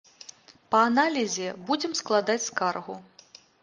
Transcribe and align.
Па 0.71 0.79
аналізе 0.87 1.47
будзем 1.69 1.97
складаць 2.03 2.43
скаргу. 2.51 3.03